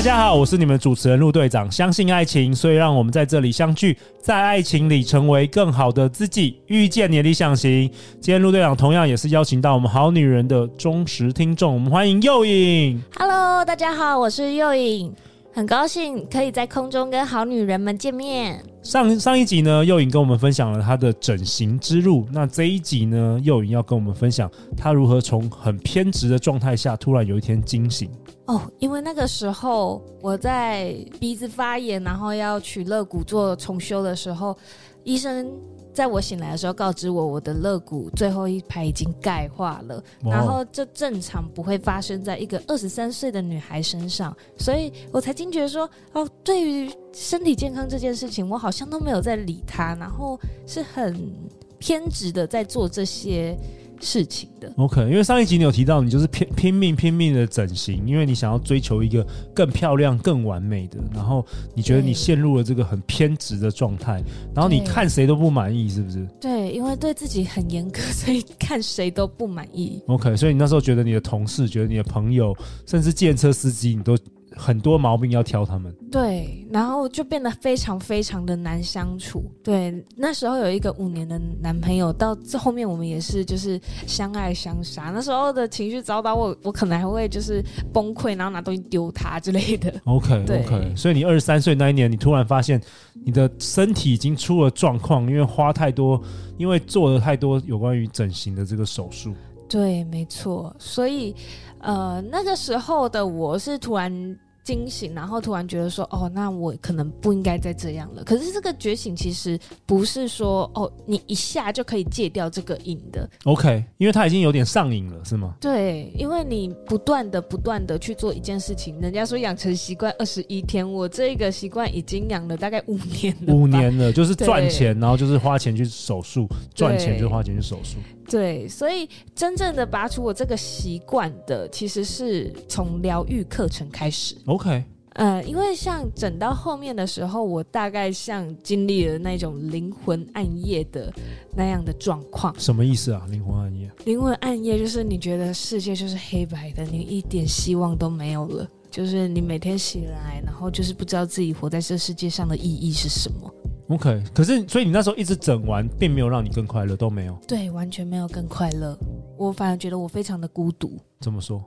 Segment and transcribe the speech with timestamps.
[0.00, 1.70] 大家好，我是你们主持人陆队长。
[1.70, 7.86] 相信爱情，所以让我们在这里相聚，在爱情里成为更好的自己，遇见你的理想型。
[8.18, 12.98] 今天陆队长同样也是邀请到我们好女人的忠实听众，我们欢迎又颖。
[13.14, 15.12] Hello，大家好，我是又颖，
[15.52, 18.58] 很高兴可以在空中跟好女人们见面。
[18.82, 22.26] 上上一集呢，又颖跟我们分享了她的整形之路。
[22.32, 28.10] 那这一集呢，又颖要跟我们分享她如何从很偏执的状态下，突然有一天惊醒。
[28.50, 34.56] 哦，因为那个时候我在鼻子发炎，然后要取肋骨做重修的时候，
[35.04, 35.48] 医生
[35.94, 50.36] 在我醒来的时候告知我，我的肋骨最后一排已经钙化了，然后这正常不会发生在一个二十三岁的女孩身上，所以我才惊觉说，哦，对于身体健康这件事情，我好像都没有在理它，然后
[50.66, 51.32] 是很
[51.78, 53.56] 偏执的在做这些。
[54.00, 64.22] 事情的 OK，因为上一集你有提到，你就是拼拼命拼命的整形，因为你想要追求一个更漂亮、更完美的，然后你觉得你陷入了这个很偏执的状态，
[64.54, 66.26] 然后你看谁都不满意，是不是？
[66.40, 70.02] 对，因为对自己很严格，所以看谁都不满意。
[70.06, 72.56] OK，所以你那时候觉得你的同事、觉得你的朋友，
[72.86, 74.16] 甚至计程车司机，你都。
[74.56, 79.44] 很多毛病要挑他们，对，然后就变得非常非常的难相处。
[79.62, 85.10] 对，那时候有一个五年的男朋友，到这后面我们也是就是相爱相杀。
[85.14, 89.92] 那时候的情绪糟糕，我我可能还会就是崩溃，然后拿东西丢他之类的。
[90.04, 92.80] OK 对 OK，所以你二十三岁那一年，你突然发现
[93.24, 96.20] 你的身体已经出了状况，因为花太多，
[96.58, 99.34] 因为做了太多有关于整形的这个手术。
[99.70, 100.74] 对，没错。
[100.78, 101.34] 所以
[101.78, 104.36] 呃，那个时候的我是突然。
[104.62, 113.28] 惊醒，然后突然觉得说：“哦，那我可能不应该再这样了。”可是这个觉醒其实不是说哦，你一下就可以戒掉这个瘾的。
[113.44, 115.56] OK，因为他已经有点上瘾了，是吗？
[115.58, 123.54] 对，因为你不断的、不断的去做一件事情，人家说养成习惯二十一天，我这个习惯已经养了大概五年了。
[123.54, 127.96] 五年了，就是赚钱，然后就是花钱去手术，赚钱就花钱去手术。
[128.30, 134.36] 对，所以真正的拔除我这个习惯的，其实是从疗愈课程开始。
[134.46, 141.12] OK，呃，因为像整到后面的时候，我大概像经历了那种灵魂暗夜的
[141.56, 142.54] 那样的状况。
[142.56, 143.26] 什么意思啊？
[143.28, 143.90] 灵魂暗夜？
[144.04, 153.52] 灵魂暗夜就是你觉得世界就是黑白的，你一点希望都没有了，就是你每天醒来，然后就是不知道自己活在这世界上的意义是什么。
[153.90, 157.36] OK，可是所以你那时候一直整完，并没有让你更快乐，都没有。
[157.48, 158.96] 对，完全没有更快乐。
[159.36, 160.96] 我反而觉得我非常的孤独。
[161.20, 161.60] 怎么说？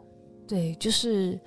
[0.48, 1.38] 对，就是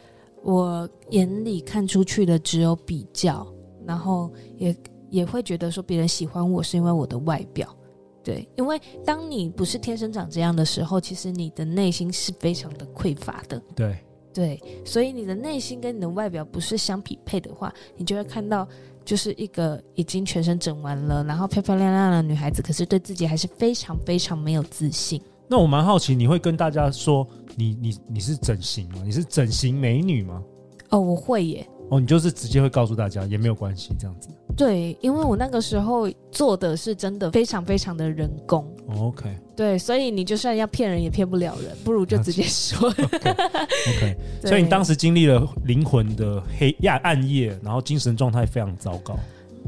[0.42, 3.46] 我眼里看出去的只有比较，
[3.86, 4.76] 然后也
[5.08, 7.74] 也会觉得说别人喜欢我是因为我的外表。
[8.22, 13.58] 对，因为当你不是天生长这样的时候，其实你的内心是非常的匮乏的。
[13.74, 13.96] 对
[14.34, 18.68] 对，所以你的内心跟你的外表不是相匹配的话，你就会看到。
[19.06, 25.22] 就是一个已经全身整完了，然后漂漂亮亮的女孩子，可是对自己还是非常非常没有自信。
[25.48, 27.24] 那我蛮好奇，你会跟大家说
[27.54, 28.96] 你你你是整形吗？
[29.04, 30.42] 你是整形美女吗？
[30.90, 31.66] 哦，我会耶。
[31.88, 34.28] 哦，你就是直接会告诉大家，也没有关系，这样子。
[34.56, 38.64] 对，因为我那个时候做的是真的非常非常的人工。
[38.88, 39.36] 哦，OK。
[39.54, 42.88] 对，所以你就算要骗人也骗不了人，不如就直接说。
[42.88, 44.16] OK, okay.
[44.48, 49.14] 所以你当时经历了灵魂的黑暗暗夜，然后精神状态非常糟糕。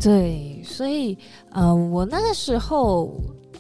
[0.01, 1.19] 对，所以
[1.51, 3.13] 呃，我那个时候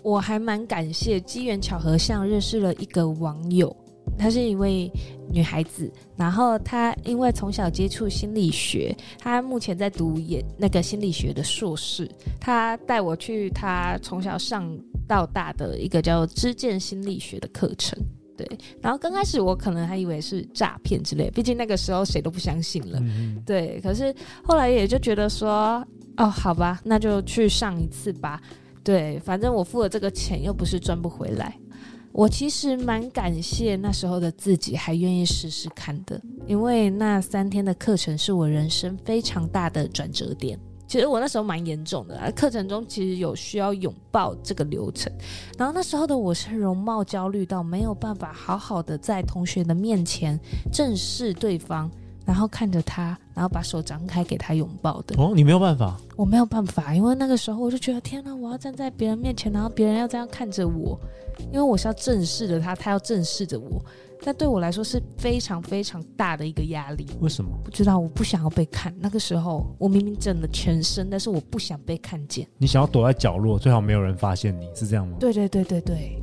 [0.02, 3.74] 我还蛮感谢机缘巧合，像认识了一个网友。
[4.18, 4.90] 她是一位
[5.30, 12.10] 女孩子，然后她因为从小接触心理学，她目前在读研那个心理学的硕士。
[12.40, 14.68] 她带我去她从小上
[15.06, 17.98] 到大的一个叫知见心理学的课程，
[18.36, 18.46] 对。
[18.82, 23.00] 然后刚开始我可能还以为是诈骗之类，毕竟那个时候谁都不相信了，
[23.46, 23.80] 对。
[23.80, 25.84] 可是后来也就觉得说，
[26.16, 28.40] 哦，好吧，那就去上一次吧。
[28.84, 31.54] 对，反正我付了这个钱，又不是赚不回来。
[32.18, 40.58] 我其实蛮感谢那时候的自己，还愿意试试看的，因为那三天的课程是我人生非常大的转折点。
[40.88, 45.12] 其实我那时候蛮严重的，课程中其实有需要拥抱这个流程，
[45.56, 50.36] 然后那时候的我是容貌焦虑到没有办法好好的在同学的面前
[50.72, 51.88] 正视对方，
[52.28, 55.16] 然后看着他，然后把手张开给他拥抱的。
[55.16, 55.96] 哦，你没有办法？
[56.14, 61.00] 我没有办法，因为那个时候我就觉得天哪，我要站在别人面前，然后别人要这样看着我，
[61.50, 63.82] 因为我是要正视着他，他要正视着我。
[64.22, 67.06] 但对我来说是非常非常大的一个压力。
[67.20, 67.50] 为什么？
[67.64, 68.94] 不知道，我不想要被看。
[69.00, 72.46] 那个时候我明明整了全身，但是我不想被看见。
[72.58, 75.16] 你想要躲在角落，最好没有人发现你，是这样吗？
[75.18, 76.22] 对对对对对。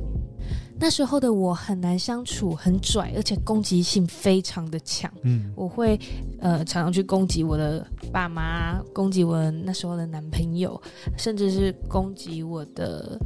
[0.78, 5.10] 那时候的我很难相处，很拽，而且攻击性非常的强。
[5.22, 5.98] 嗯，我会
[6.40, 10.80] 呃常常去攻击我的爸妈，攻击我那时候的男朋友，
[11.16, 13.18] 甚至是攻击我的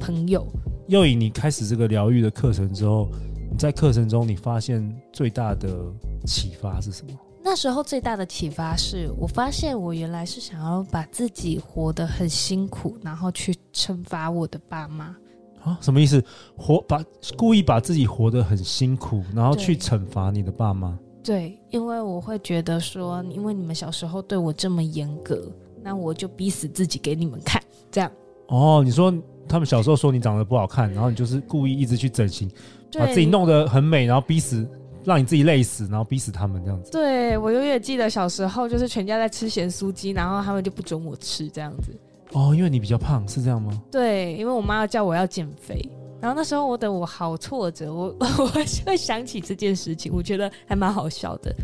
[0.00, 0.46] 朋友。
[0.88, 3.08] 又以你开始这个疗愈的课程之后。
[3.50, 5.70] 你在课程中，你发现最大的
[6.26, 7.18] 启发是什么？
[7.42, 15.16] 那时候最大的启发是我发现我原来是想要把自己活得很辛苦，然后去惩罚我的爸妈。
[15.62, 16.22] 啊，什么意思？
[16.56, 17.02] 活把
[17.36, 20.98] 故意把自己活得很辛苦，然后去惩罚你的爸妈？
[21.22, 25.50] 对，因为我会觉得说，因为你们小时候对我这么严格，
[25.82, 27.62] 那我就逼死自己给你们看。
[27.90, 28.10] 这样。
[28.46, 29.12] 哦，你说
[29.46, 32.50] 他们小时候说你长得不好看，然后你就是故意一直去整形。
[32.98, 34.66] 把自己弄得很美，然后逼死，
[35.04, 36.90] 让你自己累死，然后逼死他们这样子。
[36.90, 41.92] 对，我永远记得小时候，就是全家在吃咸酥鸡，然后他们就不准我吃这样子。
[42.32, 43.72] 哦，因为你比较胖，是这样吗？
[43.90, 45.88] 对，因为我妈要叫我要减肥，
[46.20, 48.46] 然后那时候我的我好挫折，我 我
[48.84, 51.54] 会想起这件事情，我觉得还蛮好笑的。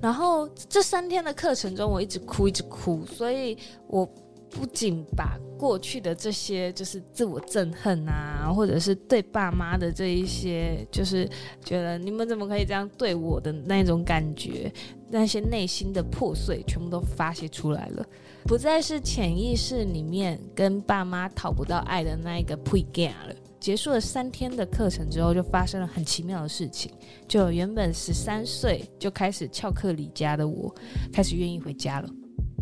[0.00, 4.08] 然后这三天的课程中，我一直哭，一直哭，所以我。
[4.52, 11.28] 不仅把过去的这些就是自我憎恨啊，或者是对爸妈的这一些，就是
[11.64, 14.72] 觉得你们怎么可以这样对我的那种感觉，
[15.08, 18.04] 那些内心的破碎，全部都发泄出来了，
[18.44, 23.34] 不再是潜意识里面跟爸妈讨不到爱的那一个配件了。
[23.58, 26.90] 结束了三天的课程之后，就发生了很奇妙的事情，
[27.28, 30.74] 就原本十三岁就开始翘课离家的我，
[31.12, 32.08] 开始愿意回家了。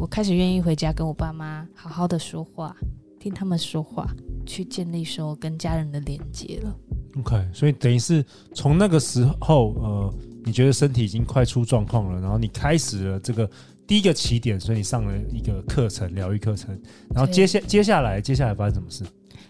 [0.00, 2.74] 我开始愿意回家跟我爸妈好好的说话，
[3.18, 4.10] 听他们说话，
[4.46, 6.74] 去建立说跟家人的连接了。
[7.18, 8.24] OK，所以等于是
[8.54, 13.48] 从那个时候，呃，你觉得身体已经快出状况了，然后你开始了这个
[13.86, 16.80] 第一个起点，所以你上了一个课程，疗愈课程，
[17.14, 19.04] 然后接下接下来接下来发生什么事？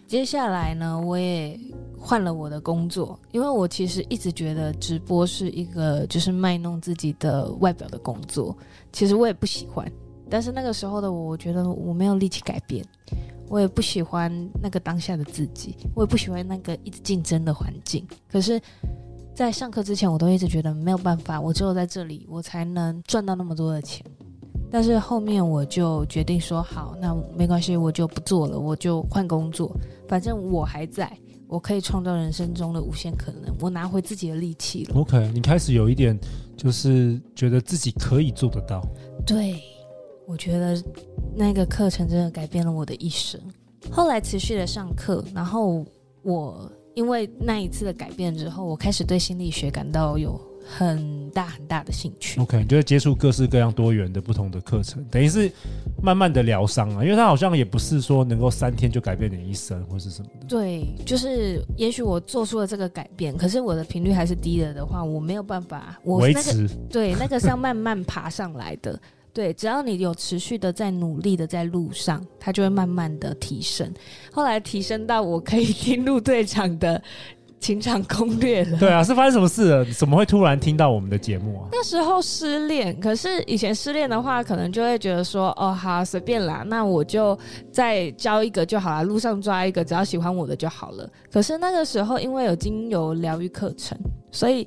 [0.09, 1.57] 接下来呢，我也
[1.97, 8.59] 换了我的工作，因为我其实一直觉得直播是一个就是卖弄自己的外表的工作，
[8.93, 9.89] 其实我也不喜欢。
[10.31, 12.85] 但是那个时候的我，我觉得我没有力气改变，
[13.49, 14.33] 我也不喜欢
[14.63, 18.07] 那个当下的自己，我也不喜欢那个一直竞争的环境。
[18.31, 18.61] 可是，
[19.35, 24.07] 在上课之前，我都一直觉得没有办法，我只有在这里，我才能赚到那么多的钱。
[24.71, 29.75] 但是后面我就决定说，好，那没关系，我就不做了，我就换工作，
[30.07, 31.11] 反正我还在，
[31.49, 34.95] 我可以创造人生中的无限可能，我拿回自己的力气了。
[34.95, 36.17] OK，你开始有一点
[36.57, 38.81] 就是觉得自己可以做得到，
[39.27, 39.61] 对。
[40.31, 40.81] 我觉得
[41.35, 43.41] 那个课程真的改变了我的一生。
[43.91, 45.85] 后来持续的上课，然后
[46.23, 52.41] 我因为那一次的改变之后，我开始对心理学感到有很大很大的兴趣。
[52.41, 55.51] OK，你就会接触各式各样多元的不同的课程，等于是
[56.01, 57.03] 慢慢的疗伤啊。
[57.03, 60.47] 因为他好像也不是说能够三天就改变你一生或是什么的。
[60.47, 66.69] 对，就是也许我做出了这个改变，可是我的频率还是低了的话，我没有办法我、那个、维持。
[66.89, 68.97] 对，那个是要慢慢爬上来的。
[69.33, 73.93] 对，只要你有持续的在努力的在路上，它就会慢慢的提升。
[74.33, 77.01] 后来提升到我可以听陆队长的
[77.61, 78.79] 情场攻略了。
[78.79, 79.85] 对啊，是发生什么事了？
[79.93, 81.69] 怎么会突然听到我们的节目啊？
[81.71, 87.39] 那时候失恋，可是以前失恋的话，可能就会觉得说，哦，好，随便啦，那我就
[87.71, 91.09] 再交一个就好了，路上抓一个，只要喜欢我的就好了。
[91.31, 93.97] 可是那个时候，因为有精油疗愈课程，
[94.33, 94.67] 所以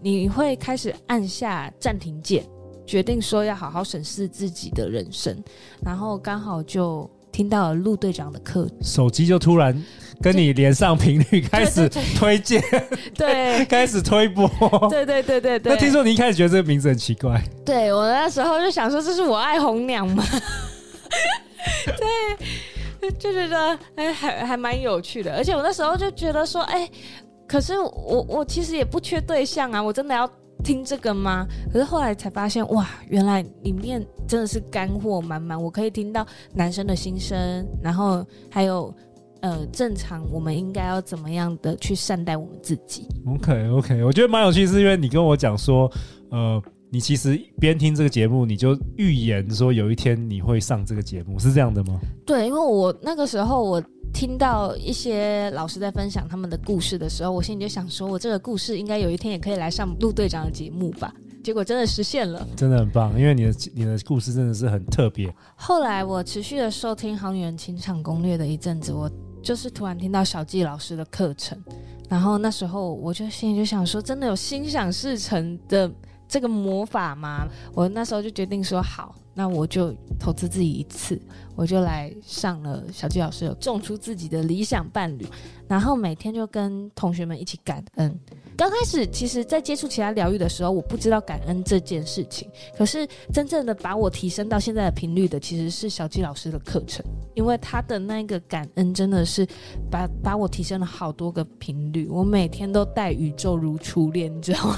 [0.00, 2.44] 你会开始按下暂停键。
[2.86, 5.36] 决定说要好好审视自己的人生，
[5.84, 9.84] 然后刚好就听到了陆队长的课，手机就突然
[10.22, 12.62] 跟你连上频率，开始推荐，
[13.14, 14.48] 对， 开始推播，
[14.88, 15.72] 对对对对对。
[15.74, 20.24] 那听说你一开始觉得这个名字很奇怪，对，我那时候就想说，这是我爱红娘吗？
[23.00, 26.88] 对，就觉得哎，还还蛮有趣的，而且我那时候就觉得说，哎，
[27.46, 30.30] 可是我我其实也不缺对象啊，我真的要。
[30.66, 31.46] 听这个吗？
[31.72, 35.56] 可是后来才发现，哇，原来里面真的是干货满满。
[35.62, 38.92] 我可以听到男生的心声，然后还有
[39.42, 43.06] 呃，正常我们应该要怎么样的去善待我们自己。
[43.28, 45.88] OK OK，我觉得蛮有趣，是因为你跟我讲说，
[46.30, 52.00] 呃，你其实边听这个节目，你就预言说有一天你会上这个节目，是这样的吗？
[52.26, 53.80] 对，因为我那个时候我。
[54.16, 61.12] 听到一些老师在分享他们的故事的时候，我心里就想说，我这个故事应该有一天也可以来上陆队长的节目吧。
[61.44, 65.30] 结果真的实现了，真的很棒，因为你的你的故事真的是很特别。
[65.54, 69.08] 后来我持续的收听《好女人情场攻略》的一阵子，我
[69.42, 71.62] 就是突然听到小纪老师的课程，
[72.08, 75.92] 然后那时候我就心里就想说，真的有心想事成的
[76.28, 77.46] 这个魔法吗？
[77.74, 79.14] 我那时候就决定说好。
[79.38, 81.20] 那我就投资自己一次，
[81.54, 85.26] 我就来上了小纪老师有种出自己的理想伴侣，
[85.68, 88.18] 然后每天就跟同学们一起感恩。
[88.56, 92.48] 刚开始其实，在接触其他疗愈的时候，我不知道感恩这件事情。
[92.78, 97.04] 可是真正的把我提升到现在的频率的，其实是小纪老师的课程，
[97.34, 99.46] 因为他的那个感恩真的是
[99.90, 102.08] 把把我提升了好多个频率。
[102.08, 104.76] 我每天都待宇宙如初恋，你知道吗？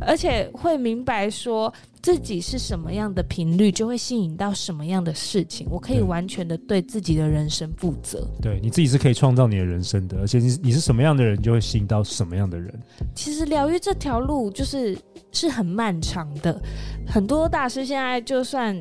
[0.00, 1.72] 而且会明白说。
[2.02, 5.66] 自己是什么样的频率，就会吸引到什么样的事情。
[5.68, 8.24] 我可以完全的对自己的人生负责。
[8.40, 12.72] 对，你自己是可以创造你的人生的，而且你你是什么样的人，就会吸引到什么样的人。
[13.12, 14.96] 其实疗愈这条路就是
[15.32, 16.62] 是很漫长的，
[17.08, 18.80] 很多大师现在就算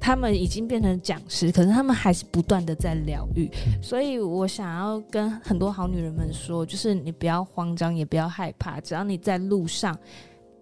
[0.00, 3.50] 他们已经变成讲师，可是他们还是不断的在疗愈。
[3.66, 3.82] 嗯。
[3.82, 9.94] 所以我想要跟很多好女人们说，就是你不要慌张，也不要害怕，只要你在路上。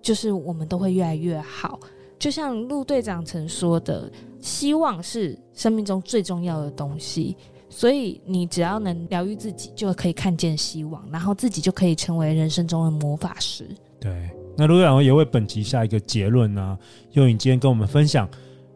[0.04, 1.80] 就是我们都会越来越好，
[2.18, 7.34] 就像陆队长曾说的，希望是生命中最重要的东西。
[7.70, 13.66] 所以你只要能疗愈自己，就可以看见希望，然后自己就可以成为人生中的魔法师。
[13.98, 16.78] 对，那陆队长也为本集下一个结论呢、啊？
[17.12, 18.28] 用你今天跟我们分享，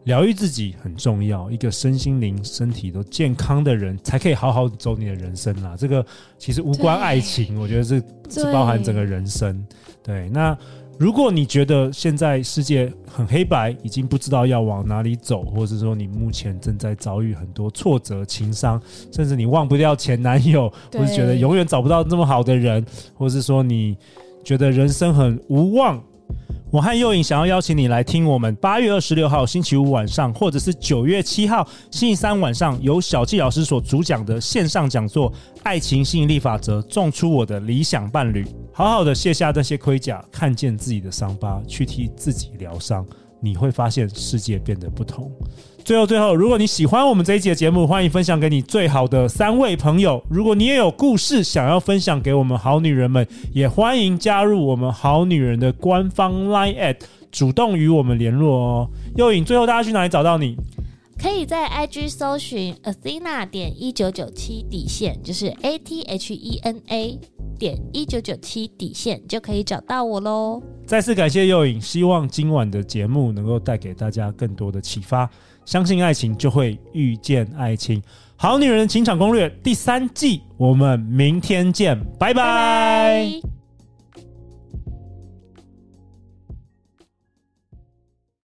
[0.05, 5.75] 疗愈自己很重要，一个身心灵、身体都健康的人，才可以好好走你的人生啦。
[5.77, 6.03] 这个
[6.39, 9.63] 其实无关爱情，我觉得是是包含整个人生。
[10.01, 10.57] 对，那。
[10.99, 23.97] 如果你觉得现在世界很黑白，已经不知道要往哪里走，或者说你目前正在遭遇很多挫折、情伤，甚至你忘不掉前男友，或是觉得永远找不到这么好的人，或是说你
[24.43, 26.03] 觉得人生很无望。
[26.71, 35.31] 我和又颖想要邀请你来听我们八月二十六号星期五晚上，或者是九月七号星期三晚上，由小纪老师所主讲的线上讲座
[35.63, 43.03] 《爱情吸引力法则》，种出我的理想伴侣，好好的卸下那些盔甲，看见自己的伤疤，去替自己疗伤，
[43.41, 45.31] 你会发现世界变得不同。
[45.83, 50.23] 最后，最后，如果你喜欢我们这一集的节目，欢迎分享给你最好的三位朋友。
[50.29, 56.95] 如果你也有故事想要分享给我们好女人们，也欢迎加入我们好女人的官方 Line@
[57.31, 58.89] 主动与我们联络哦。
[59.15, 60.55] 又颖，最后大家去哪里找到你？
[61.17, 67.19] 可以在 IG 搜寻 Athena 点一九九七底线，就是 A T H E N A
[67.59, 70.63] 点一九九七底线，就可以找到我喽。
[70.85, 75.29] 再次感谢又颖，希望今晚的节目能够带给大家更多的启发。
[75.65, 78.01] 相信爱情，就会遇见爱情。
[78.37, 82.33] 好女人情场攻略第三季，我们明天见，拜拜。
[82.33, 83.58] 拜拜。